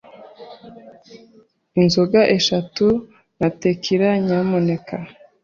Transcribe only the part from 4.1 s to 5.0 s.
nyamuneka!